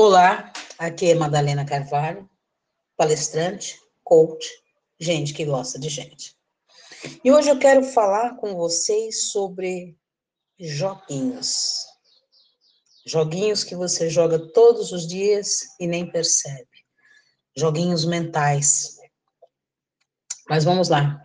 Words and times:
Olá, 0.00 0.52
aqui 0.78 1.10
é 1.10 1.14
Madalena 1.16 1.66
Carvalho, 1.66 2.30
palestrante, 2.96 3.76
coach, 4.04 4.48
gente 5.00 5.34
que 5.34 5.44
gosta 5.44 5.76
de 5.76 5.88
gente. 5.88 6.36
E 7.24 7.32
hoje 7.32 7.48
eu 7.48 7.58
quero 7.58 7.82
falar 7.82 8.36
com 8.36 8.54
vocês 8.54 9.32
sobre 9.32 9.98
joguinhos. 10.56 11.84
Joguinhos 13.04 13.64
que 13.64 13.74
você 13.74 14.08
joga 14.08 14.38
todos 14.52 14.92
os 14.92 15.04
dias 15.04 15.62
e 15.80 15.86
nem 15.88 16.08
percebe. 16.08 16.68
Joguinhos 17.56 18.04
mentais. 18.04 18.98
Mas 20.48 20.62
vamos 20.62 20.88
lá. 20.88 21.20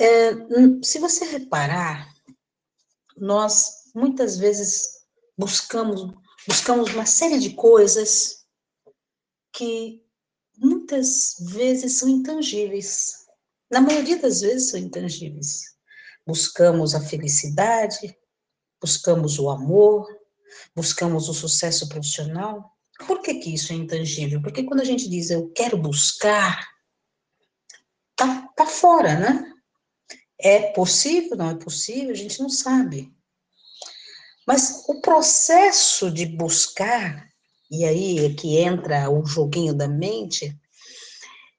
É, 0.00 0.30
se 0.82 0.98
você 0.98 1.26
reparar, 1.26 2.10
nós 3.18 3.92
muitas 3.94 4.38
vezes 4.38 5.04
buscamos 5.36 6.24
buscamos 6.46 6.94
uma 6.94 7.06
série 7.06 7.38
de 7.38 7.50
coisas 7.54 8.44
que 9.52 10.02
muitas 10.56 11.36
vezes 11.40 11.98
são 11.98 12.08
intangíveis. 12.08 13.26
Na 13.70 13.80
maioria 13.80 14.18
das 14.18 14.40
vezes 14.42 14.70
são 14.70 14.78
intangíveis. 14.78 15.76
Buscamos 16.26 16.94
a 16.94 17.00
felicidade, 17.00 18.16
buscamos 18.80 19.38
o 19.38 19.50
amor, 19.50 20.06
buscamos 20.74 21.28
o 21.28 21.34
sucesso 21.34 21.88
profissional. 21.88 22.72
Por 23.06 23.20
que, 23.20 23.34
que 23.34 23.54
isso 23.54 23.72
é 23.72 23.76
intangível? 23.76 24.40
Porque 24.40 24.64
quando 24.64 24.80
a 24.80 24.84
gente 24.84 25.08
diz 25.08 25.30
eu 25.30 25.50
quero 25.50 25.76
buscar, 25.76 26.66
tá, 28.14 28.48
tá 28.56 28.66
fora, 28.66 29.18
né? 29.18 29.52
É 30.38 30.72
possível, 30.72 31.36
não 31.36 31.50
é 31.50 31.54
possível, 31.54 32.10
a 32.10 32.16
gente 32.16 32.40
não 32.40 32.50
sabe. 32.50 33.15
Mas 34.46 34.84
o 34.88 35.00
processo 35.00 36.10
de 36.10 36.24
buscar, 36.24 37.26
e 37.70 37.84
aí 37.84 38.24
é 38.24 38.32
que 38.34 38.58
entra 38.58 39.10
o 39.10 39.26
joguinho 39.26 39.74
da 39.74 39.88
mente, 39.88 40.56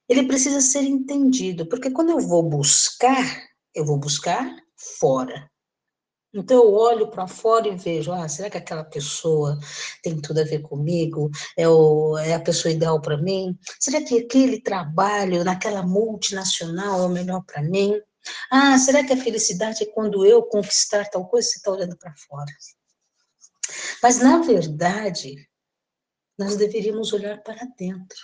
ele 0.08 0.26
precisa 0.26 0.62
ser 0.62 0.84
entendido, 0.84 1.68
porque 1.68 1.92
quando 1.92 2.12
eu 2.12 2.20
vou 2.20 2.42
buscar, 2.42 3.44
eu 3.76 3.86
vou 3.86 3.98
buscar 3.98 4.56
fora. 5.00 5.50
Então 6.34 6.64
eu 6.64 6.74
olho 6.74 7.10
para 7.10 7.28
fora 7.28 7.68
e 7.68 7.76
vejo, 7.76 8.12
ah, 8.12 8.28
será 8.30 8.50
que 8.50 8.58
aquela 8.58 8.84
pessoa 8.84 9.58
tem 10.04 10.22
tudo 10.22 10.40
a 10.40 10.44
ver 10.44 10.62
comigo? 10.62 11.30
É, 11.58 11.68
o, 11.68 12.18
é 12.18 12.34
a 12.34 12.40
pessoa 12.40 12.72
ideal 12.72 13.02
para 13.02 13.18
mim? 13.18 13.58
Será 13.80 14.02
que 14.04 14.20
aquele 14.20 14.62
trabalho 14.62 15.44
naquela 15.44 15.84
multinacional 15.84 17.02
é 17.02 17.06
o 17.06 17.10
melhor 17.10 17.44
para 17.44 17.62
mim? 17.62 18.00
Ah, 18.50 18.78
será 18.78 19.04
que 19.04 19.14
a 19.14 19.18
felicidade 19.18 19.84
é 19.84 19.92
quando 19.92 20.26
eu 20.26 20.44
conquistar 20.44 21.10
tal 21.10 21.28
coisa? 21.28 21.48
Você 21.48 21.58
está 21.58 21.72
olhando 21.72 21.98
para 21.98 22.16
fora. 22.16 22.52
Mas, 24.02 24.20
na 24.20 24.40
verdade, 24.40 25.48
nós 26.38 26.56
deveríamos 26.56 27.14
olhar 27.14 27.42
para 27.42 27.66
dentro. 27.78 28.18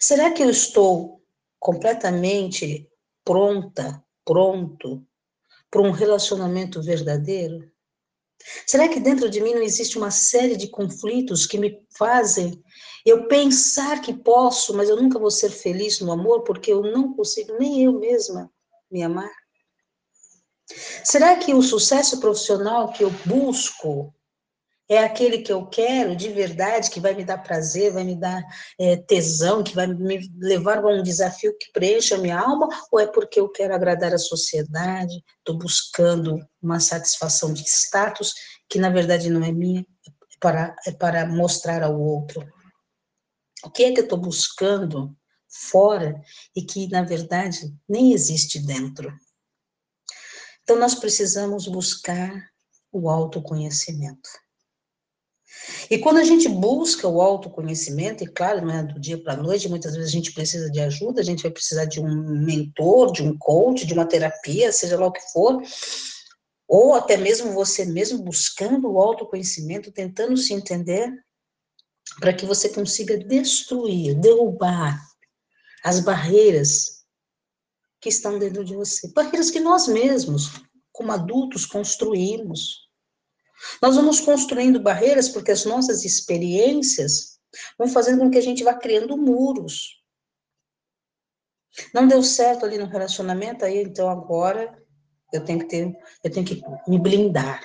Será 0.00 0.32
que 0.32 0.42
eu 0.42 0.50
estou 0.50 1.22
completamente 1.58 2.90
pronta, 3.24 4.04
pronto 4.24 5.06
para 5.70 5.82
um 5.82 5.90
relacionamento 5.90 6.82
verdadeiro? 6.82 7.70
Será 8.66 8.88
que 8.88 9.00
dentro 9.00 9.28
de 9.28 9.40
mim 9.40 9.54
não 9.54 9.62
existe 9.62 9.98
uma 9.98 10.10
série 10.10 10.56
de 10.56 10.68
conflitos 10.68 11.46
que 11.46 11.58
me 11.58 11.82
fazem 11.96 12.62
eu 13.04 13.28
pensar 13.28 14.00
que 14.00 14.12
posso, 14.12 14.74
mas 14.74 14.88
eu 14.88 14.96
nunca 14.96 15.18
vou 15.18 15.30
ser 15.30 15.50
feliz 15.50 16.00
no 16.00 16.12
amor 16.12 16.42
porque 16.42 16.72
eu 16.72 16.82
não 16.82 17.14
consigo 17.14 17.56
nem 17.58 17.84
eu 17.84 17.98
mesma 17.98 18.50
me 18.90 19.02
amar? 19.02 19.30
Será 21.04 21.36
que 21.36 21.52
o 21.52 21.62
sucesso 21.62 22.20
profissional 22.20 22.92
que 22.92 23.02
eu 23.02 23.10
busco 23.26 24.14
é 24.90 24.98
aquele 24.98 25.38
que 25.38 25.52
eu 25.52 25.64
quero 25.66 26.16
de 26.16 26.30
verdade, 26.30 26.90
que 26.90 26.98
vai 26.98 27.14
me 27.14 27.24
dar 27.24 27.38
prazer, 27.38 27.92
vai 27.92 28.02
me 28.02 28.16
dar 28.16 28.42
é, 28.76 28.96
tesão, 28.96 29.62
que 29.62 29.72
vai 29.72 29.86
me 29.86 30.28
levar 30.36 30.78
a 30.78 30.88
um 30.88 31.00
desafio 31.00 31.56
que 31.56 31.70
preencha 31.72 32.16
a 32.16 32.18
minha 32.18 32.40
alma, 32.40 32.68
ou 32.90 32.98
é 32.98 33.06
porque 33.06 33.38
eu 33.38 33.48
quero 33.48 33.72
agradar 33.72 34.12
a 34.12 34.18
sociedade, 34.18 35.22
estou 35.38 35.56
buscando 35.56 36.44
uma 36.60 36.80
satisfação 36.80 37.52
de 37.52 37.62
status 37.62 38.34
que 38.68 38.80
na 38.80 38.90
verdade 38.90 39.30
não 39.30 39.44
é 39.44 39.52
minha, 39.52 39.80
é 39.80 40.10
para, 40.40 40.74
é 40.84 40.90
para 40.90 41.24
mostrar 41.24 41.84
ao 41.84 41.96
outro. 41.96 42.44
O 43.62 43.70
que 43.70 43.84
é 43.84 43.92
que 43.92 44.00
eu 44.00 44.04
estou 44.04 44.18
buscando 44.18 45.16
fora 45.48 46.20
e 46.56 46.62
que 46.62 46.88
na 46.88 47.02
verdade 47.02 47.72
nem 47.88 48.12
existe 48.12 48.58
dentro? 48.58 49.12
Então, 50.64 50.76
nós 50.76 50.96
precisamos 50.96 51.68
buscar 51.68 52.32
o 52.92 53.08
autoconhecimento. 53.08 54.28
E 55.90 55.98
quando 55.98 56.18
a 56.18 56.24
gente 56.24 56.48
busca 56.48 57.08
o 57.08 57.20
autoconhecimento, 57.20 58.22
e 58.22 58.26
claro, 58.26 58.64
não 58.64 58.74
é 58.74 58.82
do 58.82 59.00
dia 59.00 59.22
para 59.22 59.34
a 59.34 59.36
noite, 59.36 59.68
muitas 59.68 59.94
vezes 59.94 60.08
a 60.08 60.12
gente 60.12 60.32
precisa 60.32 60.70
de 60.70 60.80
ajuda, 60.80 61.20
a 61.20 61.24
gente 61.24 61.42
vai 61.42 61.50
precisar 61.50 61.84
de 61.84 62.00
um 62.00 62.44
mentor, 62.44 63.12
de 63.12 63.22
um 63.22 63.36
coach, 63.36 63.86
de 63.86 63.92
uma 63.92 64.06
terapia, 64.06 64.72
seja 64.72 64.98
lá 64.98 65.06
o 65.06 65.12
que 65.12 65.32
for, 65.32 65.60
ou 66.68 66.94
até 66.94 67.16
mesmo 67.16 67.52
você 67.52 67.84
mesmo 67.84 68.22
buscando 68.22 68.90
o 68.90 68.98
autoconhecimento, 68.98 69.90
tentando 69.90 70.36
se 70.36 70.54
entender, 70.54 71.12
para 72.18 72.32
que 72.32 72.46
você 72.46 72.68
consiga 72.68 73.18
destruir, 73.18 74.14
derrubar 74.14 75.00
as 75.82 76.00
barreiras 76.00 77.04
que 78.00 78.08
estão 78.08 78.38
dentro 78.38 78.64
de 78.64 78.74
você. 78.74 79.12
Barreiras 79.12 79.50
que 79.50 79.60
nós 79.60 79.86
mesmos, 79.86 80.50
como 80.92 81.12
adultos, 81.12 81.66
construímos. 81.66 82.89
Nós 83.80 83.96
vamos 83.96 84.20
construindo 84.20 84.80
barreiras 84.80 85.28
porque 85.28 85.50
as 85.50 85.64
nossas 85.64 86.04
experiências 86.04 87.38
vão 87.78 87.88
fazendo 87.88 88.20
com 88.20 88.30
que 88.30 88.38
a 88.38 88.42
gente 88.42 88.64
vá 88.64 88.74
criando 88.74 89.16
muros. 89.16 90.00
Não 91.94 92.06
deu 92.06 92.22
certo 92.22 92.64
ali 92.64 92.78
no 92.78 92.86
relacionamento, 92.86 93.64
aí 93.64 93.82
então 93.82 94.08
agora 94.08 94.76
eu 95.32 95.44
tenho 95.44 95.60
que 95.60 95.66
ter, 95.66 95.92
eu 96.24 96.30
tenho 96.30 96.44
que 96.44 96.62
me 96.88 96.98
blindar. 96.98 97.60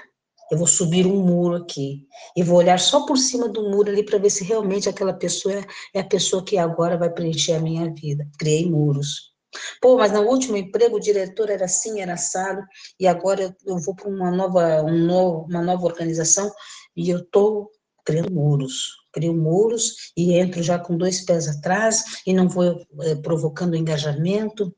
Eu 0.51 0.59
vou 0.59 0.67
subir 0.67 1.07
um 1.07 1.25
muro 1.25 1.55
aqui 1.55 2.07
e 2.35 2.43
vou 2.43 2.57
olhar 2.57 2.79
só 2.79 3.03
por 3.07 3.17
cima 3.17 3.49
do 3.49 3.67
muro 3.71 3.89
ali 3.89 4.05
para 4.05 4.19
ver 4.19 4.29
se 4.29 4.43
realmente 4.43 4.87
aquela 4.87 5.13
pessoa 5.13 5.55
é, 5.55 5.65
é 5.95 5.99
a 6.01 6.07
pessoa 6.07 6.45
que 6.45 6.55
agora 6.55 6.97
vai 6.97 7.09
preencher 7.09 7.53
a 7.53 7.59
minha 7.59 7.91
vida. 7.91 8.29
Criei 8.37 8.69
muros. 8.69 9.34
Pô, 9.81 9.97
mas 9.97 10.11
no 10.11 10.21
último 10.21 10.57
emprego 10.57 10.97
o 10.97 10.99
diretor 10.99 11.49
era 11.49 11.65
assim, 11.65 12.01
era 12.01 12.13
assado, 12.13 12.61
e 12.99 13.07
agora 13.07 13.55
eu 13.65 13.77
vou 13.79 13.95
para 13.95 14.09
uma 14.09 14.31
nova, 14.31 14.83
um 14.83 15.05
novo, 15.05 15.45
uma 15.49 15.61
nova 15.61 15.85
organização 15.85 16.51
e 16.95 17.09
eu 17.09 17.19
estou 17.19 17.71
criando 18.05 18.31
muros. 18.31 19.03
Crio 19.11 19.33
muros 19.33 20.11
e 20.15 20.33
entro 20.33 20.61
já 20.61 20.77
com 20.77 20.97
dois 20.97 21.25
pés 21.25 21.47
atrás 21.47 22.21
e 22.25 22.33
não 22.33 22.47
vou 22.47 22.85
é, 23.01 23.15
provocando 23.15 23.75
engajamento, 23.75 24.75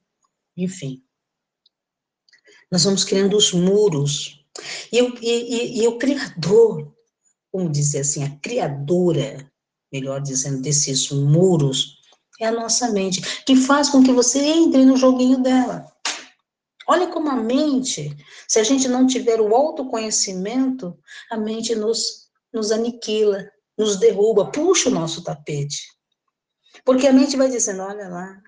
enfim. 0.56 1.04
Nós 2.72 2.84
vamos 2.84 3.04
criando 3.04 3.36
os 3.36 3.52
muros. 3.54 4.46
E, 4.92 4.98
eu, 4.98 5.14
e, 5.22 5.80
e, 5.80 5.84
e 5.84 5.88
o 5.88 5.98
criador, 5.98 6.94
vamos 7.54 7.72
dizer 7.72 8.00
assim, 8.00 8.24
a 8.24 8.38
criadora, 8.40 9.52
melhor 9.92 10.22
dizendo, 10.22 10.62
desses 10.62 11.12
muros, 11.12 11.97
é 12.40 12.48
a 12.48 12.52
nossa 12.52 12.92
mente, 12.92 13.44
que 13.44 13.56
faz 13.56 13.90
com 13.90 14.04
que 14.04 14.12
você 14.12 14.40
entre 14.40 14.86
no 14.86 14.98
joguinho 14.98 15.42
dela. 15.42 15.86
Olha 16.88 17.08
como 17.08 17.30
a 17.30 17.36
mente, 17.36 18.16
se 18.48 18.60
a 18.60 18.64
gente 18.64 18.88
não 18.88 19.06
tiver 19.06 19.42
o 19.42 19.54
autoconhecimento, 19.54 20.98
a 21.30 21.36
mente 21.36 21.76
nos, 21.76 22.30
nos 22.54 22.72
aniquila, 22.72 23.46
nos 23.78 23.98
derruba, 23.98 24.50
puxa 24.52 24.88
o 24.90 24.94
nosso 24.94 25.24
tapete. 25.24 25.82
Porque 26.86 27.06
a 27.06 27.14
mente 27.14 27.36
vai 27.36 27.50
dizendo, 27.50 27.84
olha 27.84 28.08
lá, 28.08 28.42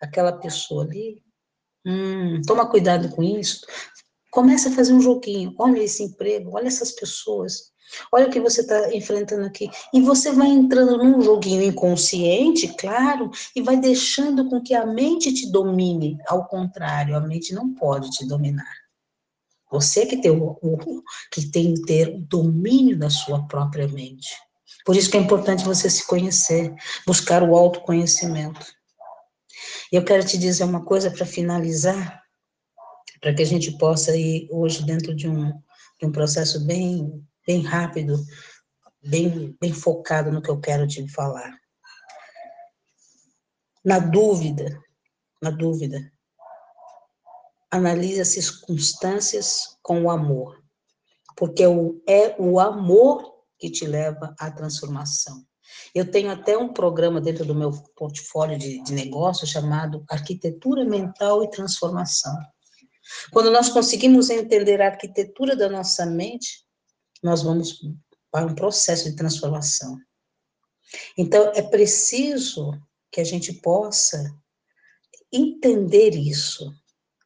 aquela 0.00 0.32
pessoa 0.32 0.84
ali, 0.84 1.22
hum, 1.86 2.42
toma 2.46 2.68
cuidado 2.68 3.08
com 3.10 3.22
isso. 3.22 3.66
Começa 4.30 4.68
a 4.68 4.72
fazer 4.72 4.92
um 4.92 5.00
joguinho, 5.00 5.54
olha 5.58 5.82
esse 5.82 6.02
emprego, 6.02 6.54
olha 6.54 6.68
essas 6.68 6.92
pessoas. 6.92 7.71
Olha 8.10 8.26
o 8.26 8.30
que 8.30 8.40
você 8.40 8.62
está 8.62 8.94
enfrentando 8.94 9.44
aqui. 9.44 9.70
E 9.92 10.00
você 10.00 10.32
vai 10.32 10.48
entrando 10.48 10.96
num 10.98 11.20
joguinho 11.20 11.62
inconsciente, 11.62 12.68
claro, 12.68 13.30
e 13.54 13.62
vai 13.62 13.76
deixando 13.76 14.48
com 14.48 14.62
que 14.62 14.74
a 14.74 14.86
mente 14.86 15.32
te 15.32 15.50
domine. 15.50 16.18
Ao 16.26 16.46
contrário, 16.46 17.16
a 17.16 17.20
mente 17.20 17.54
não 17.54 17.74
pode 17.74 18.10
te 18.10 18.26
dominar. 18.26 18.82
Você 19.70 20.04
que 20.04 20.18
tem, 20.18 20.30
o, 20.30 20.58
o, 20.60 21.02
que 21.30 21.50
tem 21.50 21.74
ter 21.74 22.08
o 22.08 22.18
domínio 22.20 22.98
da 22.98 23.08
sua 23.08 23.46
própria 23.46 23.88
mente. 23.88 24.28
Por 24.84 24.96
isso 24.96 25.10
que 25.10 25.16
é 25.16 25.20
importante 25.20 25.64
você 25.64 25.88
se 25.88 26.06
conhecer, 26.06 26.74
buscar 27.06 27.42
o 27.42 27.56
autoconhecimento. 27.56 28.66
E 29.90 29.96
eu 29.96 30.04
quero 30.04 30.26
te 30.26 30.36
dizer 30.36 30.64
uma 30.64 30.84
coisa 30.84 31.10
para 31.10 31.24
finalizar, 31.24 32.22
para 33.20 33.32
que 33.32 33.42
a 33.42 33.46
gente 33.46 33.70
possa 33.78 34.14
ir 34.16 34.48
hoje 34.50 34.84
dentro 34.84 35.14
de 35.14 35.28
um, 35.28 35.52
de 36.00 36.06
um 36.06 36.12
processo 36.12 36.64
bem 36.66 37.24
bem 37.46 37.62
rápido, 37.62 38.16
bem, 39.02 39.56
bem 39.60 39.72
focado 39.72 40.30
no 40.30 40.42
que 40.42 40.50
eu 40.50 40.60
quero 40.60 40.86
te 40.86 41.06
falar. 41.08 41.58
Na 43.84 43.98
dúvida, 43.98 44.80
na 45.40 45.50
dúvida, 45.50 46.12
analise 47.70 48.20
as 48.20 48.28
circunstâncias 48.28 49.78
com 49.82 50.02
o 50.02 50.10
amor. 50.10 50.62
porque 51.36 51.64
é 52.06 52.36
o 52.38 52.60
amor 52.60 53.32
que 53.58 53.70
te 53.70 53.86
leva 53.86 54.34
à 54.38 54.50
transformação. 54.50 55.44
Eu 55.94 56.10
tenho 56.10 56.30
até 56.30 56.56
um 56.56 56.72
programa 56.72 57.20
dentro 57.20 57.44
do 57.44 57.54
meu 57.54 57.72
portfólio 57.96 58.58
de, 58.58 58.82
de 58.82 58.92
negócio 58.92 59.46
chamado 59.46 60.04
Arquitetura 60.10 60.84
Mental 60.84 61.42
e 61.42 61.50
Transformação. 61.50 62.36
Quando 63.32 63.50
nós 63.50 63.68
conseguimos 63.68 64.30
entender 64.30 64.80
a 64.80 64.88
arquitetura 64.88 65.56
da 65.56 65.68
nossa 65.68 66.04
mente, 66.04 66.64
nós 67.22 67.42
vamos 67.42 67.80
para 68.30 68.46
um 68.46 68.54
processo 68.54 69.10
de 69.10 69.16
transformação. 69.16 69.98
Então, 71.16 71.52
é 71.54 71.62
preciso 71.62 72.72
que 73.10 73.20
a 73.20 73.24
gente 73.24 73.52
possa 73.54 74.34
entender 75.32 76.14
isso, 76.14 76.72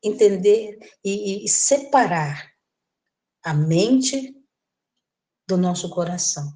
entender 0.02 0.78
e, 1.04 1.44
e 1.44 1.48
separar 1.48 2.50
a 3.43 3.54
mente 3.54 4.34
do 5.48 5.56
nosso 5.56 5.88
coração. 5.90 6.52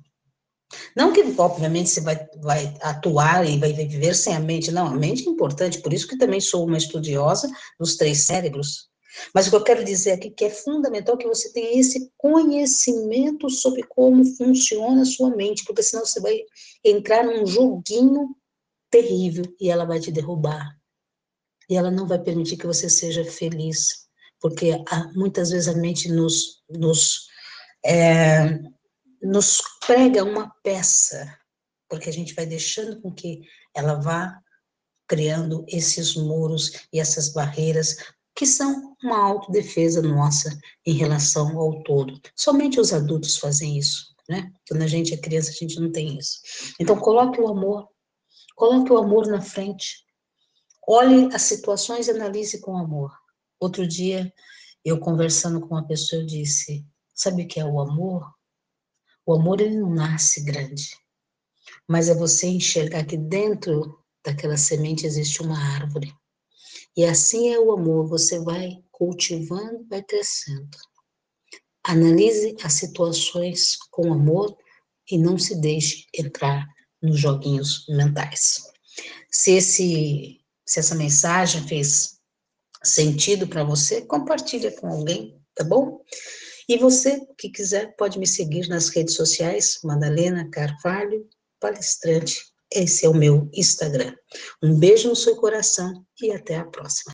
Não 0.96 1.12
que, 1.12 1.22
obviamente, 1.38 1.90
você 1.90 2.00
vai, 2.00 2.28
vai 2.38 2.76
atuar 2.81 3.48
e 3.48 3.58
vai 3.58 3.72
viver 3.72 4.14
sem 4.14 4.34
a 4.34 4.40
mente, 4.40 4.70
não, 4.70 4.86
a 4.86 4.94
mente 4.94 5.26
é 5.26 5.31
importante, 5.31 5.81
por 5.81 5.93
isso 5.93 6.06
que 6.06 6.19
também 6.19 6.40
sou 6.40 6.66
uma 6.66 6.78
estudiosa 6.78 7.50
dos 7.78 7.96
três 7.96 8.19
cérebros. 8.19 8.88
Mas 9.34 9.46
o 9.46 9.50
que 9.50 9.56
eu 9.56 9.64
quero 9.64 9.84
dizer 9.84 10.12
aqui 10.12 10.28
é 10.28 10.30
que 10.30 10.44
é 10.44 10.50
fundamental 10.50 11.16
que 11.16 11.26
você 11.26 11.52
tenha 11.52 11.78
esse 11.78 12.10
conhecimento 12.16 13.48
sobre 13.50 13.82
como 13.82 14.24
funciona 14.36 15.02
a 15.02 15.06
sua 15.06 15.30
mente, 15.34 15.64
porque 15.64 15.82
senão 15.82 16.04
você 16.04 16.20
vai 16.20 16.40
entrar 16.84 17.24
num 17.24 17.46
joguinho 17.46 18.34
terrível 18.90 19.44
e 19.60 19.70
ela 19.70 19.84
vai 19.84 20.00
te 20.00 20.10
derrubar. 20.10 20.76
E 21.68 21.76
ela 21.76 21.90
não 21.90 22.06
vai 22.06 22.18
permitir 22.18 22.56
que 22.56 22.66
você 22.66 22.88
seja 22.88 23.24
feliz, 23.24 24.08
porque 24.40 24.72
muitas 25.14 25.50
vezes 25.50 25.68
a 25.68 25.74
mente 25.74 26.10
nos, 26.10 26.62
nos 26.68 27.28
é, 27.84 28.58
nos 29.22 29.60
prega 29.86 30.24
uma 30.24 30.50
peça, 30.62 31.38
porque 31.88 32.08
a 32.08 32.12
gente 32.12 32.34
vai 32.34 32.46
deixando 32.46 33.00
com 33.00 33.12
que 33.12 33.42
ela 33.74 33.94
vá 33.94 34.40
criando 35.06 35.64
esses 35.68 36.14
muros 36.14 36.86
e 36.92 37.00
essas 37.00 37.32
barreiras 37.32 37.96
que 38.40 38.46
são 38.46 38.96
uma 39.02 39.19
autodefesa 39.19 40.00
nossa 40.00 40.58
em 40.87 40.94
relação 40.94 41.58
ao 41.58 41.82
todo. 41.82 42.19
Somente 42.34 42.81
os 42.81 42.90
adultos 42.90 43.37
fazem 43.37 43.76
isso, 43.76 44.14
né? 44.31 44.50
Quando 44.66 44.81
a 44.81 44.87
gente 44.87 45.12
é 45.12 45.19
criança, 45.19 45.50
a 45.50 45.52
gente 45.52 45.78
não 45.78 45.92
tem 45.92 46.16
isso. 46.16 46.40
Então, 46.81 46.98
coloque 46.98 47.38
o 47.38 47.48
amor, 47.48 47.87
coloque 48.56 48.90
o 48.90 48.96
amor 48.96 49.26
na 49.26 49.42
frente. 49.42 50.06
Olhe 50.88 51.28
as 51.34 51.42
situações 51.42 52.08
e 52.08 52.12
analise 52.12 52.62
com 52.62 52.78
amor. 52.78 53.14
Outro 53.60 53.87
dia, 53.87 54.32
eu 54.82 54.98
conversando 54.98 55.60
com 55.60 55.75
uma 55.75 55.86
pessoa, 55.86 56.22
eu 56.22 56.26
disse, 56.26 56.82
sabe 57.14 57.43
o 57.43 57.46
que 57.46 57.60
é 57.60 57.64
o 57.66 57.78
amor? 57.78 58.26
O 59.26 59.34
amor 59.34 59.60
ele 59.60 59.76
não 59.76 59.90
nasce 59.90 60.43
grande, 60.43 60.96
mas 61.86 62.08
é 62.08 62.14
você 62.14 62.46
enxergar 62.46 63.04
que 63.04 63.19
dentro 63.19 64.02
daquela 64.25 64.56
semente 64.56 65.04
existe 65.04 65.43
uma 65.43 65.58
árvore. 65.75 66.19
E 66.96 67.04
assim 67.04 67.52
é 67.52 67.58
o 67.58 67.72
amor, 67.72 68.08
você 68.08 68.38
vai 68.40 68.82
cultivando, 68.90 69.87
vai 69.88 70.02
crescendo. 70.02 70.76
Analise 71.84 72.56
as 72.62 72.75
situações 72.75 73.76
com 73.90 74.12
amor 74.12 74.56
e 75.10 75.16
não 75.16 75.38
se 75.38 75.60
deixe 75.60 76.06
entrar 76.14 76.66
nos 77.02 77.19
joguinhos 77.19 77.87
mentais. 77.88 78.62
Se, 79.31 79.52
esse, 79.52 80.40
se 80.66 80.81
essa 80.81 80.94
mensagem 80.94 81.66
fez 81.66 82.19
sentido 82.82 83.46
para 83.46 83.64
você, 83.64 84.02
compartilha 84.02 84.70
com 84.72 84.88
alguém, 84.88 85.40
tá 85.54 85.64
bom? 85.64 86.02
E 86.69 86.76
você 86.76 87.20
que 87.38 87.50
quiser 87.50 87.96
pode 87.96 88.19
me 88.19 88.26
seguir 88.26 88.69
nas 88.69 88.88
redes 88.88 89.14
sociais, 89.14 89.81
Madalena 89.82 90.48
Carvalho 90.50 91.28
Palestrante. 91.58 92.50
Esse 92.72 93.06
é 93.06 93.08
o 93.08 93.14
meu 93.14 93.49
Instagram. 93.52 94.14
Um 94.62 94.78
beijo 94.78 95.08
no 95.08 95.17
seu 95.17 95.37
coração 95.37 96.05
e 96.20 96.31
até 96.32 96.56
a 96.56 96.64
próxima. 96.64 97.08